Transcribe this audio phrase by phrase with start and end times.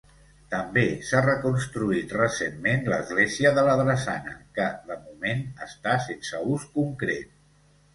[0.53, 7.43] També s'ha reconstruït recentment l'església de la drassana que -de moment- està sense ús concret.